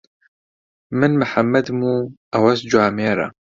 [0.99, 1.95] من محەممەدم و
[2.33, 3.27] ئەوەش جوامێرە.